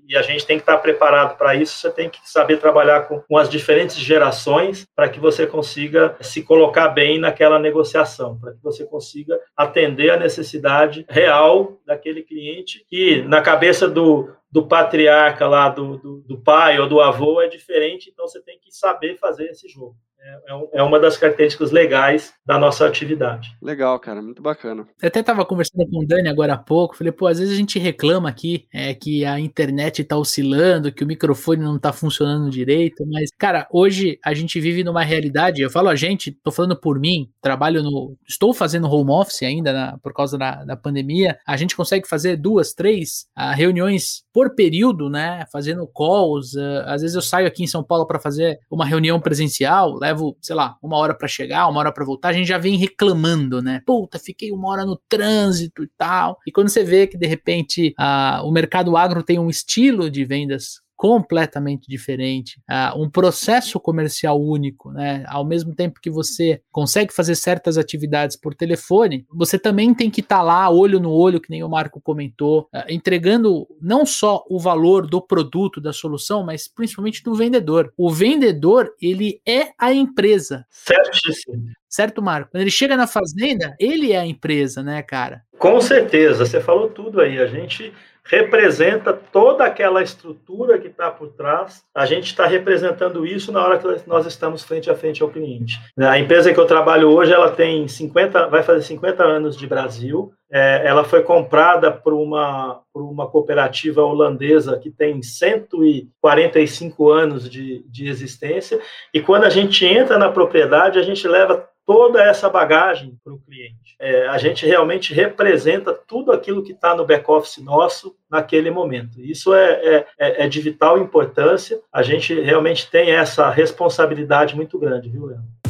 [0.06, 1.76] E a gente tem que estar preparado para isso.
[1.76, 6.42] Você tem que saber trabalhar com, com as diferentes gerações para que você consiga se
[6.42, 13.22] colocar bem naquela negociação, para que você consiga atender a necessidade real daquele cliente que,
[13.22, 18.10] na cabeça do, do patriarca lá, do, do, do, pai ou do avô, é diferente,
[18.10, 19.94] então você tem que saber fazer esse jogo.
[20.22, 23.56] É, é, é uma das características legais da nossa atividade.
[23.62, 24.86] Legal, cara, muito bacana.
[25.00, 27.56] Eu até estava conversando com o Dani agora há pouco, falei, pô, às vezes a
[27.56, 32.50] gente reclama aqui é, que a internet está oscilando, que o microfone não está funcionando
[32.50, 36.78] direito, mas, cara, hoje a gente vive numa realidade, eu falo a gente, tô falando
[36.78, 38.16] por mim, trabalho no.
[38.28, 42.36] Estou fazendo home office ainda na, por causa da, da pandemia, a gente consegue fazer
[42.36, 45.44] duas, três uh, reuniões por período, né?
[45.52, 46.54] Fazendo calls.
[46.54, 50.09] Uh, às vezes eu saio aqui em São Paulo para fazer uma reunião presencial, levo,
[50.40, 53.62] sei lá, uma hora para chegar, uma hora para voltar, a gente já vem reclamando,
[53.62, 53.82] né?
[53.86, 56.38] Puta, fiquei uma hora no trânsito e tal.
[56.46, 60.24] E quando você vê que de repente uh, o mercado agro tem um estilo de
[60.24, 65.24] vendas completamente diferente, uh, um processo comercial único, né?
[65.28, 70.20] Ao mesmo tempo que você consegue fazer certas atividades por telefone, você também tem que
[70.20, 74.44] estar tá lá, olho no olho, que nem o Marco comentou, uh, entregando não só
[74.50, 77.90] o valor do produto, da solução, mas principalmente do vendedor.
[77.96, 80.66] O vendedor, ele é a empresa.
[80.68, 81.64] Certíssimo.
[81.88, 82.50] Certo, Marco?
[82.50, 85.44] Quando ele chega na fazenda, ele é a empresa, né, cara?
[85.58, 87.38] Com certeza, você falou tudo aí.
[87.38, 87.90] A gente
[88.24, 91.82] representa toda aquela estrutura que está por trás.
[91.94, 95.78] A gente está representando isso na hora que nós estamos frente a frente ao cliente.
[95.98, 100.32] A empresa que eu trabalho hoje, ela tem 50, vai fazer 50 anos de Brasil.
[100.52, 107.84] É, ela foi comprada por uma, por uma cooperativa holandesa que tem 145 anos de,
[107.88, 108.80] de existência.
[109.14, 113.40] E quando a gente entra na propriedade, a gente leva toda essa bagagem para o
[113.40, 113.96] cliente.
[113.98, 119.20] É, a gente realmente representa tudo aquilo que está no back-office nosso naquele momento.
[119.20, 121.80] Isso é, é, é, é, de vital importância.
[121.92, 125.69] A gente realmente tem essa responsabilidade muito grande, viu, Leandro?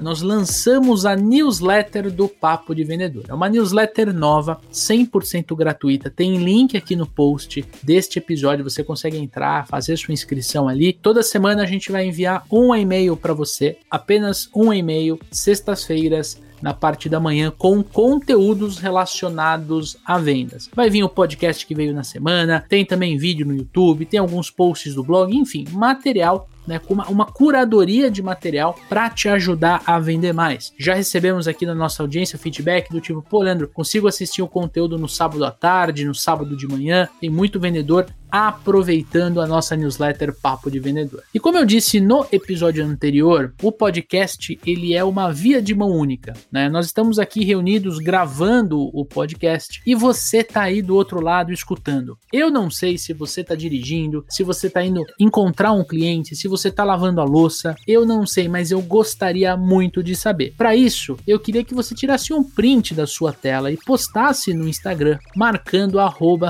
[0.00, 3.24] Nós lançamos a newsletter do Papo de Vendedor.
[3.28, 6.10] É uma newsletter nova, 100% gratuita.
[6.10, 8.64] Tem link aqui no post deste episódio.
[8.64, 10.92] Você consegue entrar, fazer sua inscrição ali.
[10.92, 16.74] Toda semana a gente vai enviar um e-mail para você, apenas um e-mail, sextas-feiras na
[16.74, 20.68] parte da manhã com conteúdos relacionados a vendas.
[20.74, 24.50] Vai vir o podcast que veio na semana, tem também vídeo no YouTube, tem alguns
[24.50, 29.82] posts do blog, enfim, material né, com uma, uma curadoria de material para te ajudar
[29.84, 30.72] a vender mais.
[30.78, 34.96] Já recebemos aqui na nossa audiência feedback do tipo, pô, Leandro, consigo assistir o conteúdo
[34.96, 40.34] no sábado à tarde, no sábado de manhã, tem muito vendedor aproveitando a nossa newsletter
[40.34, 41.22] Papo de Vendedor.
[41.34, 45.90] E como eu disse no episódio anterior, o podcast ele é uma via de mão
[45.90, 46.68] única, né?
[46.68, 52.16] Nós estamos aqui reunidos gravando o podcast e você tá aí do outro lado escutando.
[52.32, 56.46] Eu não sei se você tá dirigindo, se você tá indo encontrar um cliente, se
[56.46, 60.54] você tá lavando a louça, eu não sei, mas eu gostaria muito de saber.
[60.56, 64.68] Para isso, eu queria que você tirasse um print da sua tela e postasse no
[64.68, 65.98] Instagram marcando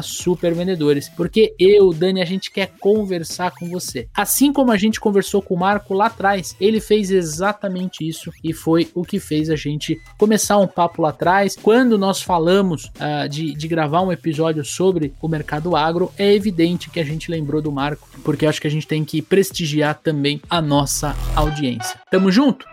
[0.02, 4.08] @supervendedores, porque eu eu, Dani, a gente quer conversar com você.
[4.14, 8.52] Assim como a gente conversou com o Marco lá atrás, ele fez exatamente isso e
[8.52, 11.56] foi o que fez a gente começar um papo lá atrás.
[11.56, 16.90] Quando nós falamos uh, de, de gravar um episódio sobre o mercado agro, é evidente
[16.90, 20.40] que a gente lembrou do Marco, porque acho que a gente tem que prestigiar também
[20.50, 22.00] a nossa audiência.
[22.10, 22.66] Tamo junto?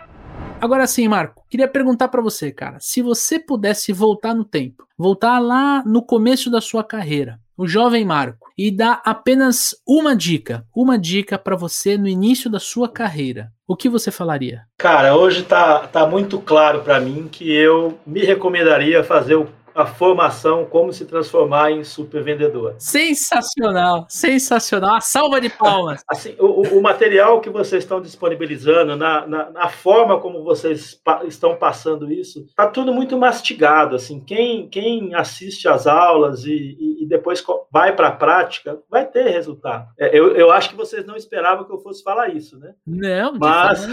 [0.60, 5.38] Agora sim, Marco, queria perguntar para você, cara, se você pudesse voltar no tempo, voltar
[5.38, 10.96] lá no começo da sua carreira, o jovem Marco, e dá apenas uma dica, uma
[10.96, 14.62] dica para você no início da sua carreira, o que você falaria?
[14.78, 19.86] Cara, hoje tá, tá muito claro para mim que eu me recomendaria fazer o a
[19.86, 22.74] formação como se transformar em supervendedor.
[22.78, 24.96] Sensacional, sensacional.
[24.96, 26.02] A salva de palmas.
[26.10, 31.22] Assim, o, o material que vocês estão disponibilizando, na, na, na forma como vocês pa
[31.24, 33.94] estão passando isso, está tudo muito mastigado.
[33.94, 39.06] Assim, quem, quem assiste às aulas e, e, e depois vai para a prática vai
[39.06, 39.88] ter resultado.
[39.96, 42.74] É, eu, eu acho que vocês não esperavam que eu fosse falar isso, né?
[42.84, 43.86] Não, mas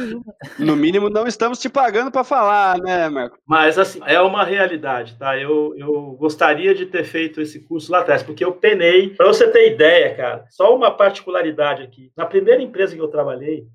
[0.57, 3.37] no mínimo não estamos te pagando para falar, né, Marco?
[3.45, 5.37] Mas assim, é uma realidade, tá?
[5.37, 9.09] Eu, eu gostaria de ter feito esse curso lá atrás, porque eu penei.
[9.09, 12.11] Para você ter ideia, cara, só uma particularidade aqui.
[12.15, 13.65] Na primeira empresa que eu trabalhei,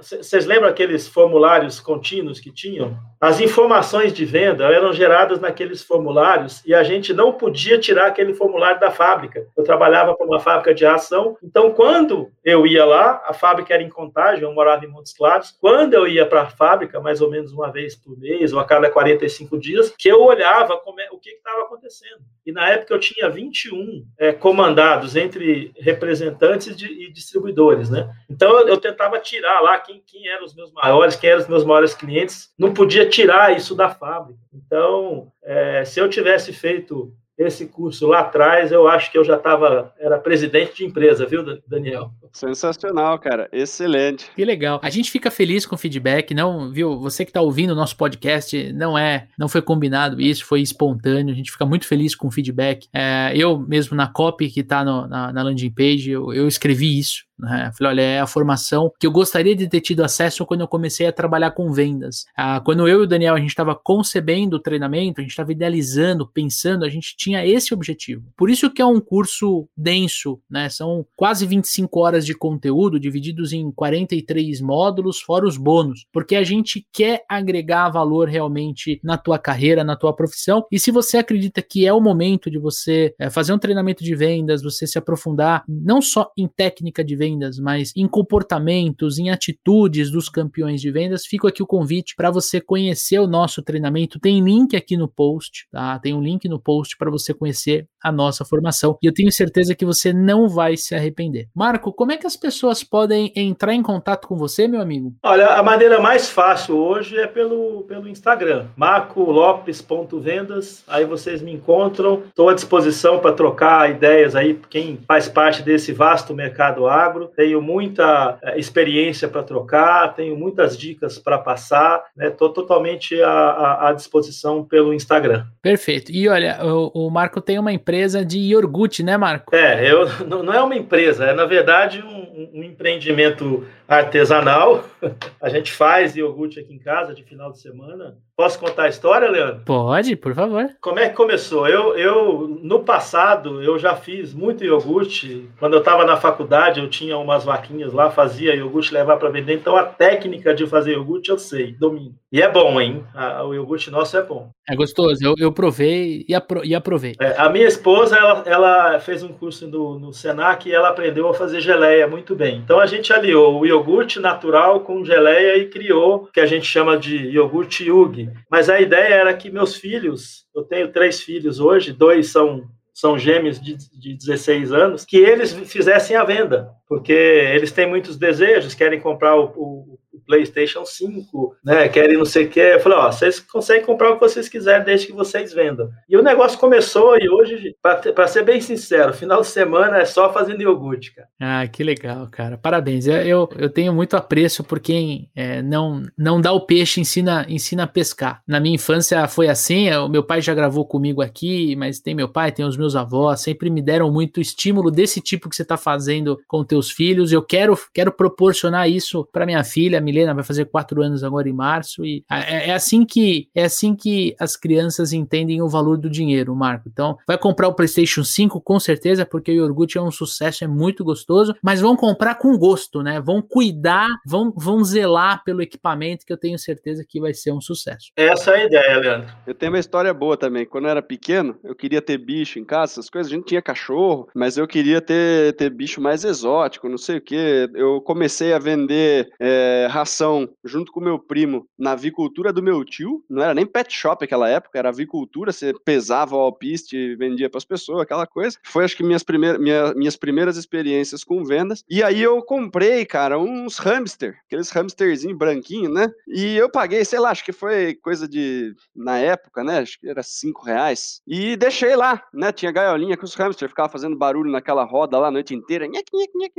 [0.00, 2.96] vocês lembram aqueles formulários contínuos que tinham?
[3.20, 8.34] As informações de venda eram geradas naqueles formulários e a gente não podia tirar aquele
[8.34, 9.46] formulário da fábrica.
[9.56, 13.82] Eu trabalhava para uma fábrica de ação, então quando eu ia lá, a fábrica era
[13.82, 15.56] em Contagem, eu morava em Montes Claros.
[15.60, 18.64] Quando eu ia para a fábrica, mais ou menos uma vez por mês ou a
[18.64, 22.20] cada 45 dias, que eu olhava como é, o que estava acontecendo.
[22.44, 28.12] E na época eu tinha 21 é, comandados entre representantes de, e distribuidores, né?
[28.28, 31.48] Então eu, eu, tentava tirar lá quem, quem eram os meus maiores, quem eram os
[31.48, 32.52] meus maiores clientes.
[32.58, 34.40] Não podia tirar isso da fábrica.
[34.52, 39.36] Então, é, se eu tivesse feito esse curso lá atrás, eu acho que eu já
[39.36, 42.10] estava, era presidente de empresa, viu, Daniel?
[42.32, 44.30] Sensacional, cara, excelente.
[44.34, 44.80] Que legal.
[44.82, 46.98] A gente fica feliz com o feedback, não, viu?
[47.00, 51.32] Você que está ouvindo o nosso podcast, não é, não foi combinado isso, foi espontâneo.
[51.32, 52.88] A gente fica muito feliz com o feedback.
[52.92, 57.25] É, eu mesmo na copy que está na, na landing page, eu, eu escrevi isso.
[57.38, 57.70] Né?
[57.76, 61.06] Falei, olha, é a formação que eu gostaria de ter tido acesso quando eu comecei
[61.06, 62.24] a trabalhar com vendas.
[62.36, 65.52] Ah, quando eu e o Daniel a gente estava concebendo o treinamento, a gente estava
[65.52, 68.24] idealizando, pensando, a gente tinha esse objetivo.
[68.36, 70.68] Por isso que é um curso denso, né?
[70.68, 76.44] São quase 25 horas de conteúdo divididos em 43 módulos, fora os bônus, porque a
[76.44, 80.64] gente quer agregar valor realmente na tua carreira, na tua profissão.
[80.70, 84.14] E se você acredita que é o momento de você é, fazer um treinamento de
[84.14, 89.30] vendas, você se aprofundar não só em técnica de vendas, vendas, mas em comportamentos, em
[89.30, 94.20] atitudes dos campeões de vendas, fica aqui o convite para você conhecer o nosso treinamento.
[94.20, 95.98] Tem link aqui no post, tá?
[95.98, 99.74] Tem um link no post para você conhecer a nossa formação e eu tenho certeza
[99.74, 101.48] que você não vai se arrepender.
[101.54, 105.12] Marco, como é que as pessoas podem entrar em contato com você, meu amigo?
[105.22, 110.84] Olha, a maneira mais fácil hoje é pelo, pelo Instagram, marcolopes.vendas.
[110.86, 115.92] Aí vocês me encontram, estou à disposição para trocar ideias aí, quem faz parte desse
[115.92, 122.04] vasto mercado agro agro, tenho muita eh, experiência para trocar, tenho muitas dicas para passar,
[122.18, 122.54] estou né?
[122.54, 125.46] totalmente à, à, à, disposição pelo Instagram.
[125.62, 126.12] Perfeito.
[126.12, 129.54] E olha, o, o, Marco tem uma empresa de iogurte, né, Marco?
[129.54, 134.84] É, eu, não é uma empresa, é na verdade um, um empreendimento artesanal.
[135.40, 138.16] A gente faz iogurte aqui em casa de final de semana.
[138.36, 139.62] Posso contar a história, Leandro?
[139.64, 140.68] Pode, por favor.
[140.82, 141.66] Como é que começou?
[141.66, 145.48] Eu, eu no passado, eu já fiz muito iogurte.
[145.58, 149.54] Quando eu estava na faculdade, eu tinha umas vaquinhas lá, fazia iogurte, levar para vender.
[149.54, 152.14] Então, a técnica de fazer iogurte eu sei, domino.
[152.30, 153.02] E é bom, hein?
[153.14, 154.50] A, o iogurte nosso é bom.
[154.68, 155.24] É gostoso.
[155.24, 157.14] Eu, eu provei e, apro e aprovei.
[157.18, 161.26] É, a minha esposa, ela, ela fez um curso no, no Senac e ela aprendeu
[161.26, 162.58] a fazer geleia muito bem.
[162.58, 166.66] Então, a gente aliou o iogurte natural com geleia e criou o que a gente
[166.66, 168.25] chama de iogurte yugi.
[168.50, 173.18] Mas a ideia era que meus filhos, eu tenho três filhos hoje, dois são são
[173.18, 178.72] gêmeos de, de 16 anos, que eles fizessem a venda, porque eles têm muitos desejos,
[178.72, 181.88] querem comprar o, o, PlayStation 5, né?
[181.88, 182.60] Querem não sei o que.
[182.60, 185.90] Eu falei, ó, vocês conseguem comprar o que vocês quiserem desde que vocês vendam.
[186.08, 190.32] E o negócio começou e hoje, para ser bem sincero, final de semana é só
[190.32, 191.28] fazendo iogurte, cara.
[191.40, 192.58] Ah, que legal, cara.
[192.58, 193.06] Parabéns.
[193.06, 197.84] Eu, eu tenho muito apreço por quem é, não, não dá o peixe, ensina, ensina
[197.84, 198.42] a pescar.
[198.46, 202.28] Na minha infância foi assim, o meu pai já gravou comigo aqui, mas tem meu
[202.28, 205.76] pai, tem os meus avós, sempre me deram muito estímulo desse tipo que você está
[205.76, 207.32] fazendo com teus filhos.
[207.32, 211.52] Eu quero, quero proporcionar isso para minha filha, Milena vai fazer quatro anos agora em
[211.52, 216.08] março e é, é, assim que é assim que as crianças entendem o valor do
[216.08, 216.88] dinheiro, Marco.
[216.88, 220.66] Então, vai comprar o PlayStation 5 com certeza, porque o iogurte é um sucesso, é
[220.66, 223.20] muito gostoso, mas vão comprar com gosto, né?
[223.20, 227.60] Vão cuidar, vão, vão zelar pelo equipamento que eu tenho certeza que vai ser um
[227.60, 228.10] sucesso.
[228.16, 229.34] Essa é a ideia, Leandro.
[229.46, 230.64] Eu tenho uma história boa também.
[230.64, 233.30] Quando eu era pequeno, eu queria ter bicho em casa, essas coisas.
[233.30, 237.20] A gente tinha cachorro, mas eu queria ter, ter bicho mais exótico, não sei o
[237.20, 237.70] que.
[237.74, 243.24] Eu comecei a vender é, participação junto com meu primo na avicultura do meu tio.
[243.28, 245.52] Não era nem pet shop naquela época, era avicultura.
[245.52, 248.56] Você pesava o alpiste e vendia para as pessoas, aquela coisa.
[248.62, 251.84] Foi, acho que, minhas, primeiras minha, minhas primeiras experiências com vendas.
[251.90, 256.10] E aí eu comprei, cara, uns hamster, aqueles hamsterzinho branquinho, né?
[256.28, 259.78] E eu paguei, sei lá, acho que foi coisa de, na época, né?
[259.78, 261.20] Acho que era cinco reais.
[261.26, 262.52] E deixei lá, né?
[262.52, 265.86] Tinha gaiolinha com os hamster, ficava fazendo barulho naquela roda lá a noite inteira.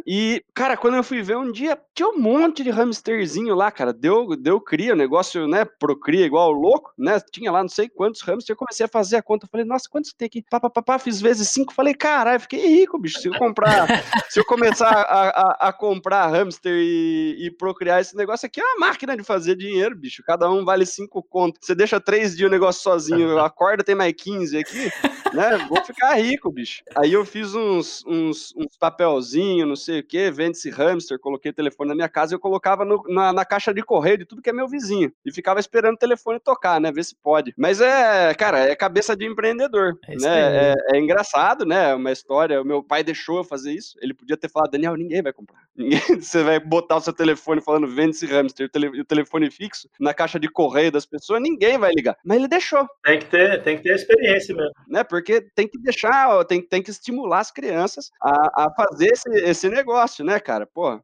[0.06, 3.94] E, cara, quando eu fui ver um dia, tinha um monte de hamsterzinho lá, cara.
[3.94, 5.66] Deu, deu cria, o negócio, né?
[5.66, 7.20] Procria igual louco, né?
[7.32, 8.54] Tinha lá não sei quantos hamster.
[8.54, 9.48] Eu comecei a fazer a conta.
[9.48, 10.44] Falei, nossa, quantos tem aqui?
[10.50, 11.74] Pá, pá, pá, pá, fiz vezes cinco.
[11.74, 13.20] Falei, caralho, fiquei rico, bicho.
[13.20, 13.88] Se eu comprar,
[14.30, 18.64] se eu começar a, a, a comprar hamster e, e, procriar esse negócio aqui, é
[18.64, 20.24] uma máquina de fazer dinheiro, bicho.
[20.26, 21.60] Cada um vale cinco contos.
[21.66, 24.92] Você deixa três dias o negócio sozinho, acorda, tem mais 15 aqui,
[25.34, 25.58] né?
[25.70, 26.84] Vou ficar rico, bicho.
[26.96, 31.54] Aí eu fiz uns, uns, uns papelzinhos, não sei o que, vende-se hamster, coloquei o
[31.54, 34.42] telefone na minha casa e eu colocava no, na, na, caixa de correio de tudo
[34.42, 35.12] que é meu vizinho.
[35.26, 36.92] E ficava esperando o telefone tocar, né?
[36.92, 37.54] Ver se pode.
[37.58, 39.98] Mas é, cara, é cabeça de empreendedor.
[40.08, 40.74] É, né?
[40.74, 41.94] É, é, engraçado, né?
[41.94, 42.62] Uma história.
[42.62, 43.98] O meu pai deixou eu fazer isso.
[44.02, 45.58] Ele podia ter falado, Daniel, ninguém vai comprar.
[45.78, 49.88] Ninguém, você vai botar o seu telefone falando vende-se hamster, o, tele, o telefone fixo
[50.00, 52.18] na caixa de correio das pessoas, ninguém vai ligar.
[52.26, 52.88] Mas ele deixou.
[53.04, 54.72] Tem que ter, tem que ter experiência mesmo.
[54.88, 55.04] Né?
[55.04, 59.70] Porque tem que deixar, tem, tem que estimular as crianças a, a fazer esse, esse
[59.70, 60.66] negócio, né, cara?
[60.66, 61.00] Pô,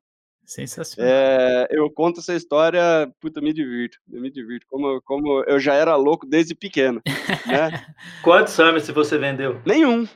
[0.45, 1.11] Sensacional.
[1.11, 4.65] É, eu conto essa história, puta, me divirto, eu me divirto.
[4.69, 7.01] Como, como eu já era louco desde pequeno,
[7.45, 7.85] né?
[8.21, 9.61] Quantos se você vendeu?
[9.65, 10.07] Nenhum.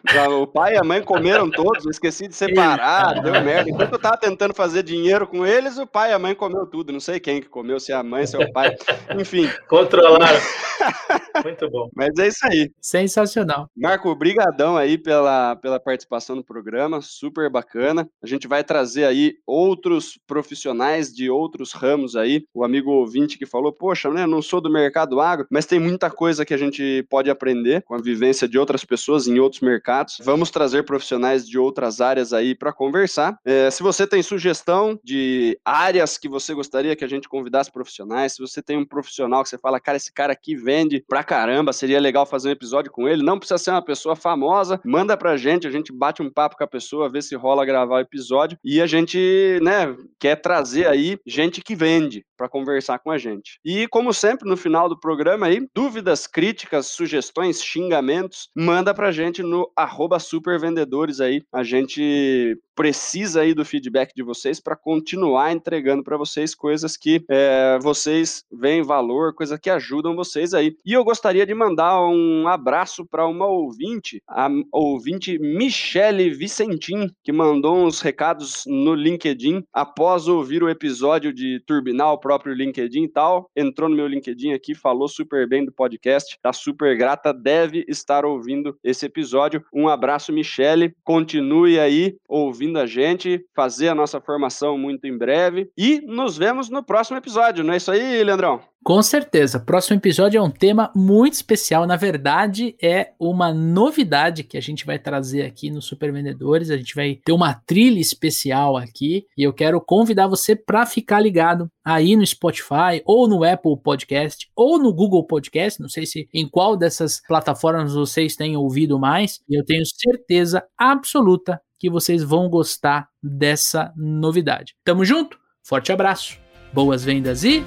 [0.42, 3.70] O pai e a mãe comeram todos, eu esqueci de separar, deu merda.
[3.70, 6.92] Enquanto eu tava tentando fazer dinheiro com eles, o pai e a mãe comeu tudo.
[6.92, 8.76] Não sei quem que comeu, se é a mãe, se é o pai.
[9.18, 9.50] Enfim.
[9.68, 10.40] Controlaram.
[11.44, 11.90] Muito bom.
[11.96, 12.72] Mas é isso aí.
[12.82, 13.70] Sensacional.
[13.76, 18.10] Marco, brigadão aí pela, pela participação no programa, super bacana.
[18.22, 22.46] A gente vai trazer aí outros profissionais de outros ramos aí.
[22.54, 26.10] O amigo ouvinte que falou, poxa, né, não sou do mercado agro, mas tem muita
[26.10, 30.18] coisa que a gente pode aprender com a vivência de outras pessoas em outros mercados.
[30.24, 33.38] Vamos trazer profissionais de outras áreas aí para conversar.
[33.46, 38.34] É, se você tem sugestão de áreas que você gostaria que a gente convidasse profissionais,
[38.34, 41.74] se você tem um profissional que você fala, cara, esse cara aqui vende pra caramba,
[41.74, 45.38] seria legal fazer um episódio com ele, não precisa ser uma pessoa famosa, manda pra
[45.38, 48.58] gente, a gente bate um papo com a pessoa, vê se rola gravar o episódio
[48.64, 53.60] e a gente, né, quer trazer aí gente que vende para conversar com a gente.
[53.66, 59.42] E como sempre, no final do programa aí, dúvidas, críticas, sugestões, xingamentos, manda pra gente
[59.42, 59.72] no
[60.20, 61.42] supervendedores aí.
[61.52, 67.26] A gente precisa aí do feedback de vocês para continuar entregando para vocês coisas que
[67.28, 70.76] é, vocês veem valor, coisas que ajudam vocês aí.
[70.86, 77.32] E eu gostaria de mandar um abraço para uma ouvinte, a ouvinte Michele Vicentim, que
[77.32, 79.64] mandou uns recados no LinkedIn
[79.98, 83.50] após ouvir o episódio de turbinar o próprio LinkedIn e tal.
[83.56, 88.24] Entrou no meu LinkedIn aqui, falou super bem do podcast, tá super grata, deve estar
[88.24, 89.66] ouvindo esse episódio.
[89.74, 90.94] Um abraço, Michele.
[91.04, 96.70] Continue aí ouvindo a gente, fazer a nossa formação muito em breve e nos vemos
[96.70, 98.62] no próximo episódio, não é isso aí, Leandrão?
[98.88, 99.60] Com certeza.
[99.60, 101.86] Próximo episódio é um tema muito especial.
[101.86, 106.70] Na verdade, é uma novidade que a gente vai trazer aqui no Super Vendedores.
[106.70, 111.22] A gente vai ter uma trilha especial aqui e eu quero convidar você para ficar
[111.22, 115.82] ligado aí no Spotify ou no Apple Podcast ou no Google Podcast.
[115.82, 119.40] Não sei se em qual dessas plataformas vocês têm ouvido mais.
[119.50, 124.76] E eu tenho certeza absoluta que vocês vão gostar dessa novidade.
[124.84, 125.40] Tamo junto?
[125.64, 126.38] Forte abraço,
[126.74, 127.64] boas vendas e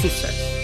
[0.00, 0.55] sucesso!